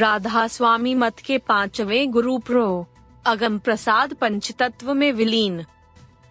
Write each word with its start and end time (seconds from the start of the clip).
राधा 0.00 0.46
स्वामी 0.46 0.94
मत 0.94 1.18
के 1.18 1.38
पाँचवें 1.38 2.10
गुरु 2.10 2.38
प्रो, 2.38 2.86
अगम 3.26 3.58
प्रसाद 3.58 4.12
पंचतत्व 4.12 4.94
में 4.94 5.12
विलीन। 5.12 5.64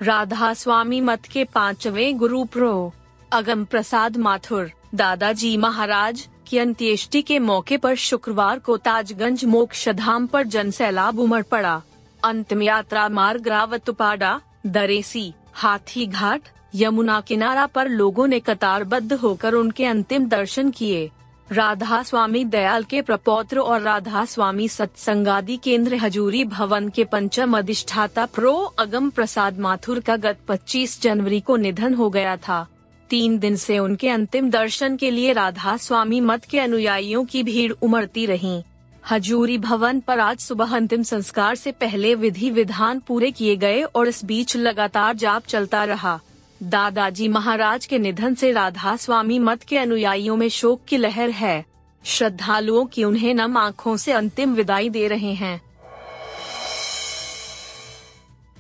राधा 0.02 0.54
स्वामी 0.54 1.02
मत 1.02 1.26
के 1.26 1.44
पाँचवें 1.44 2.18
गुरु 2.18 2.44
प्रो, 2.46 2.94
अगम 3.32 3.66
प्रसाद 3.66 4.18
माथुर। 4.18 4.72
दादाजी 4.96 5.58
महाराज 5.58 6.28
की 6.48 6.58
अंत्येष्टि 6.58 7.22
के 7.22 7.40
मौके 7.40 7.78
पर 7.78 7.96
शुक्रवार 7.96 8.60
को 8.60 8.78
ताजगंज 8.78 9.46
मोक्ष 9.46 9.90
धाम 9.90 10.28
पर 10.28 10.48
जनसैलाब 10.48 11.20
उमड़ 11.20 11.44
पड़ा। 11.44 11.82
अंतिम 12.24 12.62
यात्रा 12.62 13.08
मार्ग 13.10 13.48
रावतुपाड़ा 13.48 14.42
दरेसी, 14.66 15.34
हाथी 15.54 16.06
घाट, 16.06 16.42
यमुना 16.76 17.22
किनारा 17.22 17.66
पर 17.66 17.88
लोगों 17.88 18.28
ने 18.28 18.40
कतारबद्ध 18.40 19.14
होकर 19.14 19.54
उनके 19.54 19.86
अंतिम 19.86 20.28
दर्शन 20.28 20.72
किए। 20.72 21.12
राधा 21.52 22.04
स्वामी 22.04 22.46
दयाल 22.46 22.84
के 22.84 23.02
प्रपौत्र 23.02 23.60
और 23.60 23.82
राधा 23.82 24.26
स्वामी 24.26 24.68
सत्संगादि 24.68 25.58
केंद्र 25.58 25.96
हजूरी 25.96 26.44
भवन 26.46 26.90
के 26.90 27.04
पंचम 27.04 27.58
अधिष्ठाता 27.58 28.26
प्रो. 28.26 28.54
अगम 28.54 29.10
प्रसाद 29.10 29.60
माथुर 29.60 30.00
का 30.00 30.18
गत 30.18 30.38
25 30.48 31.02
जनवरी 31.02 31.40
को 31.40 31.56
निधन 31.56 31.94
हो 31.94 32.10
गया 32.10 32.38
था। 32.38 32.68
तीन 33.10 33.40
दिन 33.40 33.56
से 33.56 33.80
उनके 33.80 34.10
अंतिम 34.10 34.50
दर्शन 34.50 34.98
के 34.98 35.12
लिए 35.12 35.34
राधा 35.34 35.78
स्वामी 35.78 36.22
मत 36.22 36.46
के 36.46 36.60
अनुयायियों 36.60 37.26
की 37.26 37.44
भीड़ 37.44 37.74
उमड़ती 37.82 38.26
रही। 38.26 38.64
हजूरी 39.12 39.58
भवन 39.58 40.00
पर 40.00 40.20
आज 40.20 40.40
सुबह 40.40 40.76
अंतिम 40.76 41.04
संस्कार 41.04 41.56
से 41.56 41.72
पहले 41.72 42.16
विधि 42.16 42.50
विधान 42.50 43.00
पूरे 43.00 43.32
किए 43.32 43.56
गए 43.56 43.82
और 43.82 44.08
इस 44.08 44.26
बीच 44.26 44.56
लगातार 44.56 45.16
जाप 45.16 45.46
चलता 45.46 45.84
रहा। 45.84 46.20
दादाजी 46.64 47.28
महाराज 47.28 47.86
के 47.86 48.00
निधन 48.00 48.36
से 48.36 48.52
राधा 48.52 48.96
स्वामी 48.96 49.40
मत 49.40 49.64
के 49.64 49.78
अनुयायियों 49.78 50.38
में 50.38 50.50
शोक 50.50 50.82
की 50.88 50.98
लहर 50.98 51.30
है। 51.30 51.66
श्रद्धालुओं 52.06 52.86
की 52.86 53.04
उन्हें 53.04 53.34
नम 53.34 53.58
आँखों 53.58 53.98
से 53.98 54.12
अंतिम 54.12 54.54
विदाई 54.54 54.90
दे 54.90 55.08
रहे 55.08 55.34
हैं। 55.34 55.62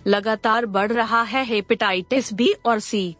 लगातार 0.07 0.65
बढ़ 0.65 0.91
रहा 0.91 1.21
है 1.21 1.45
हेपेटाइटिस 1.45 2.33
बी 2.33 2.53
और 2.65 2.79
सी। 2.79 3.15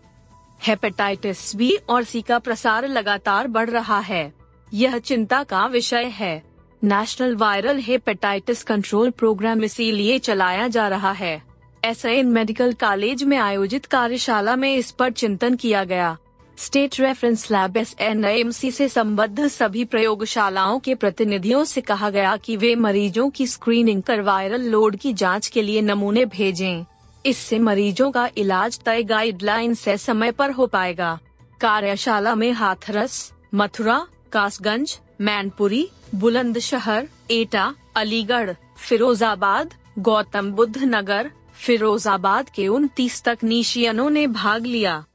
हेपेटाइटिस 0.68 1.56
बी 1.56 1.76
और 1.90 2.04
सी 2.04 2.22
का 2.22 2.40
प्रसार 2.40 2.88
लगातार 2.88 3.48
बढ़ 3.48 3.70
रहा 3.70 4.00
है। 4.00 4.34
यह 4.74 4.98
चिंता 4.98 5.44
का 5.44 5.66
विषय 5.66 6.04
है। 6.04 6.44
National 6.84 7.36
viral 7.36 7.78
hepatitis 7.78 8.64
control 8.64 9.10
program 9.10 9.64
इसीलिए 9.64 10.20
चलाया 10.20 10.68
जा 10.68 10.88
रहा 10.88 11.12
है। 11.12 11.49
एस 11.84 12.06
मेडिकल 12.06 12.74
कॉलेज 12.74 13.24
में 13.24 13.38
आयोजित 13.38 13.86
कार्यशाला 13.86 14.56
में 14.56 14.74
इस 14.76 14.90
पर 14.92 15.12
चिंतन 15.12 15.56
किया 15.56 15.84
गया 15.84 16.18
state 16.58 17.00
reference 17.00 17.50
lab 17.52 17.78
S 17.78 17.96
N 18.00 18.52
से 18.52 18.88
संबद्ध 18.90 19.48
सभी 19.48 19.86
प्रयोगशालाओं 19.86 20.80
के 20.80 20.96
प्रतिनिधियों 20.96 21.64
से 21.66 21.82
कहा 21.82 22.10
गया 22.10 22.36
कि 22.38 22.58
वे 22.58 22.74
मरीजों 22.76 23.30
की 23.30 23.48
स्क्रीनिंग 23.48 24.04
कर 24.04 24.22
वायरल 24.22 24.68
लोड 24.70 24.96
की 24.96 25.14
जाँच 25.14 25.48
के 25.48 25.62
लिए 25.62 25.82
नमूने 25.82 26.26
भेजें। 26.26 26.86
इससे 27.26 27.60
मरीजों 27.60 28.12
का 28.12 28.30
इलाज 28.38 28.80
तय 28.86 29.04
गाइडलाइन 29.04 29.74
से 29.74 29.98
समय 29.98 30.32
पर 30.32 30.52
हो 30.52 30.68
पाएगा 30.68 31.18
कार्यशाला 31.62 32.36
में 32.36 32.52
हाथरस, 32.52 33.32
मथुरा, 33.56 34.06
कासगंज, 34.32 35.00
मैनपुरी, 35.22 35.88
बुलंदशहर, 36.16 37.08
एटा, 37.32 37.74
अलीगढ़, 37.96 38.54
फिरोजाबाद, 38.88 39.74
गौतम 40.00 40.52
बुद्ध 40.52 40.84
नगर 40.84 41.32
फिरोजाबाद 41.60 42.50
के 42.50 42.68
उनतीस 42.68 43.24
तकनीशियनों 43.24 44.10
ने 44.10 44.28
भाग 44.28 44.66
लिया। 44.66 45.06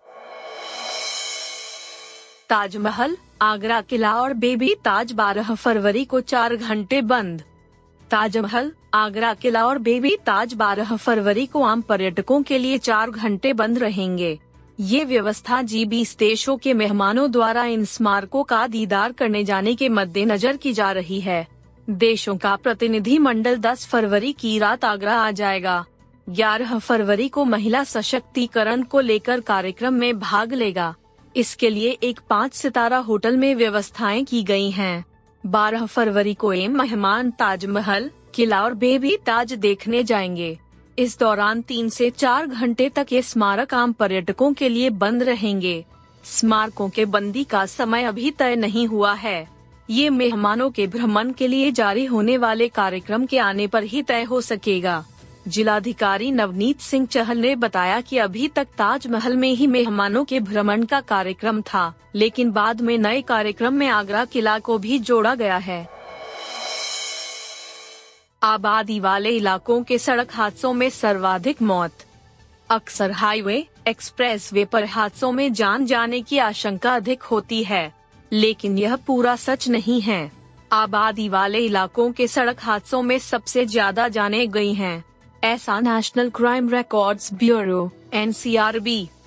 ताजमहल, 2.48 3.16
आगरा 3.42 3.80
किला 3.80 4.14
और 4.14 4.32
बेबी 4.34 4.74
ताज 4.74 5.12
12 5.12 5.54
फरवरी 5.54 6.04
को 6.04 6.20
चार 6.20 6.56
घंटे 6.56 7.02
बंद। 7.02 7.42
ताजमहल, 8.10 8.72
आगरा 8.94 9.34
किला 9.34 9.66
और 9.66 9.78
बेबी 9.78 10.16
ताज 10.16 10.54
12 10.54 10.96
फरवरी 10.96 11.46
को 11.46 11.62
आम 11.62 11.80
पर्यटकों 11.80 12.42
के 12.42 12.58
लिए 12.58 12.78
चार 12.78 13.10
घंटे 13.10 13.52
बंद 13.52 13.78
रहेंगे। 13.78 14.38
ये 14.80 15.04
व्यवस्था 15.04 15.62
जी 15.62 15.84
बीस 15.84 16.16
देशों 16.18 16.56
के 16.56 16.74
मेहमानों 16.74 17.30
द्वारा 17.30 17.64
इन 17.64 17.84
स्मारकों 17.84 18.42
का 18.42 18.66
दीदार 18.66 19.12
करने 19.12 19.44
जाने 19.44 19.74
के 19.74 19.88
मद्देनजर 19.88 20.56
की 20.56 20.72
जा 20.72 20.92
रही 20.92 21.20
है। 21.20 21.46
देशों 21.90 22.36
का 22.36 22.56
प्रतिनिधि 22.56 23.18
मंडल 23.18 23.56
10 23.56 23.86
फरवरी 23.86 24.32
की 24.32 24.58
रात 24.58 24.84
आगरा 24.84 25.20
आ 25.20 25.30
जाएगा। 25.30 25.84
11 26.28 26.78
फरवरी 26.78 27.28
को 27.28 27.44
महिला 27.44 27.84
सशक्तिकरण 27.84 28.82
को 28.82 29.00
लेकर 29.00 29.40
कार्यक्रम 29.40 29.94
में 29.94 30.18
भाग 30.20 30.52
लेगा। 30.52 30.94
इसके 31.36 31.70
लिए 31.70 31.90
एक 32.02 32.20
पाँच 32.30 32.54
सितारा 32.54 32.98
होटल 32.98 33.36
में 33.36 33.54
व्यवस्थाएँ 33.54 34.24
की 34.24 34.42
गई 34.42 34.70
हैं। 34.70 35.04
12 35.46 35.86
फरवरी 35.86 36.34
को 36.34 36.52
एम 36.52 36.78
मेहमान 36.78 37.30
ताजमहल, 37.30 38.10
किला 38.34 38.62
और 38.62 38.74
बेबी 38.74 39.16
ताज 39.16 39.52
देखने 39.52 40.02
जाएँगे। 40.02 40.58
इस 40.98 41.18
दौरान 41.18 41.62
तीन 41.62 41.88
से 41.88 42.10
चार 42.10 42.46
घंटे 42.46 42.88
तक 42.88 43.06
ये 43.12 43.22
स्मारक 43.22 43.74
आम 43.74 43.92
पर्यटकों 43.92 44.52
के 44.52 44.68
लिए 44.68 44.90
बंद 44.90 45.22
रहेंगे। 45.22 45.84
स्मारकों 46.24 46.88
के 46.88 47.04
बंदी 47.04 47.44
का 47.44 47.66
समय 47.66 48.02
अभी 48.02 48.30
तय 48.30 48.56
नहीं 48.56 48.86
हुआ 48.86 49.14
है। 49.14 49.48
ये 49.90 50.10
मेहमानों 50.10 50.70
के 50.70 50.86
भ्रमण 50.86 51.32
के 51.32 51.48
लिए 51.48 51.70
जारी 51.72 52.04
होने 52.04 52.36
वाले 52.36 52.68
कार्यक्रम 52.68 53.26
के 53.26 53.38
आने 53.38 53.66
पर 53.66 53.82
ही 53.82 54.02
तय 54.02 54.22
हो 54.22 54.40
सकेगा। 54.40 55.04
जिलाधिकारी 55.48 56.30
नवनीत 56.32 56.80
सिंह 56.80 57.06
चहल 57.06 57.38
ने 57.38 57.54
बताया 57.56 58.00
कि 58.00 58.18
अभी 58.18 58.48
तक 58.48 58.68
ताजमहल 58.78 59.36
में 59.36 59.50
ही 59.50 59.66
मेहमानों 59.66 60.24
के 60.24 60.40
भ्रमण 60.40 60.84
का 60.84 61.00
कार्यक्रम 61.00 61.60
था, 61.62 61.92
लेकिन 62.14 62.50
बाद 62.50 62.80
में 62.80 62.96
नए 62.98 63.20
कार्यक्रम 63.22 63.74
में 63.74 63.88
आगरा 63.88 64.24
किला 64.24 64.58
को 64.58 64.78
भी 64.78 64.98
जोड़ा 65.00 65.34
गया 65.34 65.56
है। 65.58 65.86
आबादी 68.42 68.98
वाले 69.00 69.30
इलाकों 69.30 69.82
के 69.82 69.98
सड़क 69.98 70.32
हादसों 70.32 70.72
में 70.72 70.88
सर्वाधिक 70.90 71.62
मौत। 71.62 72.04
अक्सर 72.70 73.10
हाईवे 73.12 73.66
एक्सप्रेस 73.88 74.52
वे 74.52 74.64
पर 74.64 74.84
हादसों 74.84 75.32
में 75.32 75.52
जान 75.52 75.86
जाने 75.86 76.20
की 76.20 76.38
आशंका 76.38 76.94
अधिक 76.96 77.22
होती 77.22 77.62
है, 77.64 77.92
लेकिन 78.32 78.78
यह 78.78 78.96
पूरा 78.96 79.36
सच 79.36 79.68
नहीं 79.68 80.00
है। 80.00 80.30
आबादी 80.72 81.28
वाले 81.28 81.58
इलाकों 81.58 82.10
के 82.12 82.26
सड़क 82.28 82.60
हादसों 82.60 83.02
में 83.02 83.18
सबसे 83.18 83.64
ज़्यादा 83.66 84.08
जाने 84.08 84.46
गई 84.46 84.72
हैं। 84.74 85.04
ऐसा 85.44 85.78
national 85.80 86.28
crime 86.30 86.68
records 86.70 87.32
bureau 87.34 87.90
N 88.14 88.32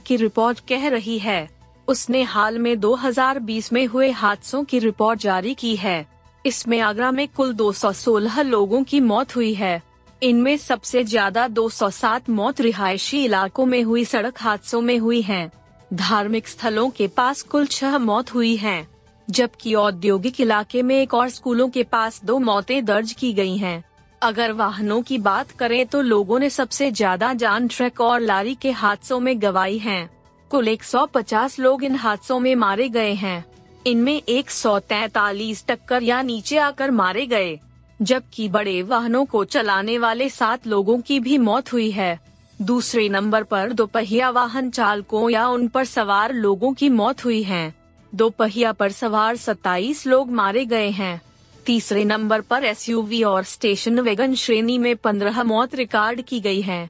की 0.06 0.16
रिपोर्ट 0.16 0.60
कह 0.60 0.88
रही 0.90 1.18
है 1.20 1.50
उसने 1.88 2.22
हाल 2.24 2.58
में 2.60 2.76
2020 2.76 3.72
में 3.74 3.86
हुए 3.86 4.10
हादसों 4.12 4.64
की 4.64 4.80
रिपोर्ट 4.80 5.20
जारी 5.20 5.54
की 5.54 5.76
है 5.76 6.06
इसमें 6.46 6.80
आगरा 6.80 7.12
में 7.12 7.28
कुल 7.28 7.54
216 7.54 8.40
लोगों 8.40 8.84
की 8.84 9.00
मौत 9.02 9.36
हुई 9.36 9.54
है 9.54 9.82
इनमें 10.22 10.58
सबसे 10.58 11.04
ज़्यादा 11.04 11.48
207 11.50 12.30
मौत 12.30 12.62
रिहायशी 12.62 13.24
इलाकों 13.26 13.66
में 13.66 13.82
हुई 13.84 14.06
सड़क 14.06 14.42
हादसों 14.42 14.82
में 14.82 14.98
हुई 14.98 15.22
हैं। 15.22 15.50
धार्मिक 15.94 16.48
स्थलों 16.48 16.90
के 16.90 17.08
पास 17.08 17.42
कुल 17.42 17.66
छह 17.68 17.98
मौत 17.98 18.34
हुई 18.34 18.56
हैं, 18.56 18.88
जबकि 19.28 19.74
औद्योगिक 19.76 20.42
इलाके 20.42 20.82
में 20.82 20.96
एक 20.96 21.14
और 21.14 21.30
स्कूलों 21.30 21.70
के 21.70 21.84
पास 21.86 22.22
दो 22.26 22.40
मौतें 22.40 22.84
दर्ज 22.86 23.12
की 23.12 23.34
गई 23.34 23.58
हैं। 23.58 23.84
अगर 24.22 24.52
वाहनों 24.52 25.02
की 25.02 25.18
बात 25.18 25.52
करें 25.52 25.86
तो 25.86 26.02
लोगों 26.02 26.40
ने 26.40 26.50
सबसे 26.50 26.90
ज़्यादा 26.92 27.34
जान 27.34 27.68
ट्रक 27.68 28.02
और 28.02 28.20
लारी 28.20 28.54
के 28.56 28.72
हादसों 28.72 29.20
में 29.20 29.42
गवाई 29.42 29.78
हैं। 29.78 30.10
कुल 30.52 30.68
150 30.68 31.60
लोग 31.60 31.84
इन 31.84 31.96
हादसों 31.96 32.40
में 32.40 32.56
मारे 32.56 32.88
गए 32.90 33.14
हैं। 33.14 33.46
इनमें 33.88 34.22
143 34.22 35.64
टक्कर 35.68 36.04
या 36.04 36.22
नीचे 36.22 36.58
आकर 36.58 36.92
मारे 36.92 37.26
गए, 37.26 37.60
जबकि 38.00 38.48
बड़े 38.50 38.82
वाहनों 38.84 39.26
को 39.26 39.44
चलाने 39.46 39.98
वाले 39.98 40.30
सात 40.30 40.68
लोगों 40.68 41.00
की 41.02 41.20
भी 41.20 41.38
मौत 41.38 41.72
हुई 41.74 41.90
है। 41.92 42.20
दूसरे 42.62 43.08
नंबर 43.10 43.44
पर 43.44 43.74
दोपहिया 43.74 44.30
वाहन 44.30 44.70
चालकों 44.70 45.30
या 45.30 45.48
उन 45.48 45.68
पर 45.68 45.86
सवार 45.86 46.34
लोगों 46.34 46.74
की 46.74 46.90
मौत 46.90 47.24
हुई 47.26 47.42
है। 47.44 47.74
दोपहिया 48.14 48.72
पर 48.72 48.92
सवार 48.92 49.36
27 49.38 50.06
लोग 50.08 50.32
मारे 50.32 50.66
गए 50.66 50.90
हैं। 50.90 51.22
तीसरे 51.68 52.06
नंबर 52.06 52.42
पर 52.42 52.64
एसयूवी 52.64 53.24
और 53.24 53.44
स्टेशन 53.44 54.00
वेगन 54.00 54.36
श्रेणी 54.36 54.78
में 54.78 54.96
15 54.96 55.44
मौत 55.44 55.76
रिकॉर्ड 55.76 56.22
की 56.22 56.40
गई 56.40 56.62
है। 56.62 56.90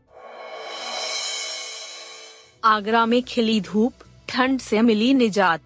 आगरा 2.63 3.05
में 3.05 3.23
खिली 3.23 3.61
धूप, 3.61 3.93
ठंड 4.29 4.59
से 4.59 4.81
मिली 4.81 5.13
निजात। 5.13 5.61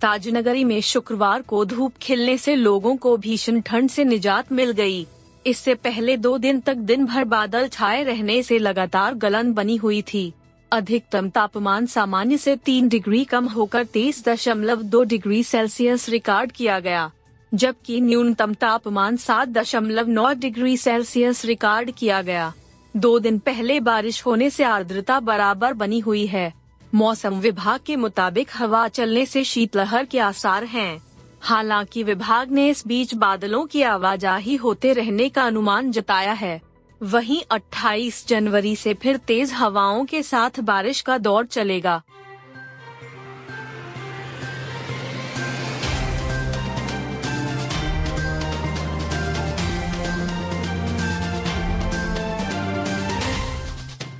ताजनगरी 0.00 0.64
में 0.64 0.80
शुक्रवार 0.80 1.42
को 1.42 1.64
धूप 1.64 1.92
खिलने 2.02 2.38
से 2.38 2.54
लोगों 2.54 2.96
को 2.96 3.16
भीषण 3.16 3.60
ठंड 3.60 3.90
से 3.90 4.04
निजात 4.04 4.52
मिल 4.52 4.70
गई। 4.70 5.06
इससे 5.46 5.74
पहले 5.74 6.16
दो 6.16 6.38
दिन 6.38 6.60
तक 6.60 6.74
दिन 6.74 7.06
भर 7.06 7.24
बादल 7.24 7.68
छाए 7.68 8.02
रहने 8.02 8.42
से 8.42 8.58
लगातार 8.58 9.14
गलन 9.14 9.52
बनी 9.52 9.76
हुई 9.76 10.02
थी। 10.02 10.32
अधिकतम 10.72 11.28
तापमान 11.28 11.86
सामान्य 11.86 12.38
से 12.38 12.56
तीन 12.56 12.88
डिग्री 12.88 13.24
कम 13.24 13.48
होकर 13.48 13.84
तेईस 13.84 14.24
दशमलव 14.28 14.82
दो 14.82 15.02
डिग्री 15.02 15.42
सेल्सियस 15.42 16.08
रिकॉर्ड 16.08 16.52
किया 16.52 16.80
गया। 16.80 17.12
जबकि 17.54 18.00
न्यूनतम 18.00 18.54
तापमान 18.54 19.16
सात 19.16 19.48
दशमलव 19.48 20.08
नौ 20.08 20.32
डिग्री 20.32 20.76
सेल्सियस 20.76 21.44
रिकॉर्ड 21.44 21.90
किया 21.90 22.22
गया। 22.22 22.52
दो 22.96 23.18
दिन 23.18 23.38
पहले 23.38 23.80
बारिश 23.80 24.26
होने 24.26 24.50
से 24.50 24.64
आर्द्रता 24.64 25.20
बराबर 25.20 25.72
बनी 25.72 25.98
हुई 25.98 26.26
है। 26.26 26.54
मौसम 26.94 27.34
विभाग 27.34 27.80
के 27.86 27.96
मुताबिक 27.96 28.48
हवा 28.54 28.88
चलने 28.88 29.26
से 29.26 29.44
शीतलहर 29.44 30.04
के 30.04 30.18
आसार 30.18 30.64
हैं। 30.64 31.02
हालाँकि 31.40 32.02
विभाग 32.02 32.50
ने 32.50 32.68
इस 32.68 32.86
बीच 32.86 33.14
बादलों 33.14 33.66
की 33.66 33.82
आवाजाही 33.82 34.56
होते 34.56 34.92
रहने 34.92 35.28
का 35.28 35.42
अनुमान 35.42 35.90
जताया 35.92 36.32
है। 36.32 36.62
वहीं 37.02 37.42
28 37.50 38.28
जनवरी 38.28 38.76
से 38.76 38.94
फिर 38.94 39.16
तेज 39.16 39.52
हवाओं 39.52 40.04
के 40.04 40.22
साथ 40.22 40.60
बारिश 40.60 41.00
का 41.00 41.18
दौर 41.18 41.46
चलेगा। 41.46 42.02